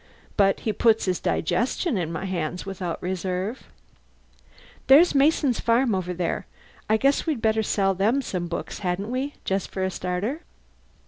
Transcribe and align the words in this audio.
But 0.35 0.61
he 0.61 0.73
puts 0.73 1.05
his 1.05 1.19
digestion 1.19 1.95
in 1.95 2.11
my 2.11 2.25
hands 2.25 2.65
without 2.65 2.99
reserve. 3.03 3.65
There's 4.87 5.13
Mason's 5.13 5.59
farm 5.59 5.93
over 5.93 6.11
there. 6.11 6.47
I 6.89 6.97
guess 6.97 7.27
we'd 7.27 7.39
better 7.39 7.61
sell 7.61 7.93
them 7.93 8.23
some 8.23 8.47
books 8.47 8.79
hadn't 8.79 9.11
we? 9.11 9.35
Just 9.45 9.69
for 9.69 9.83
a 9.83 9.91
starter." 9.91 10.41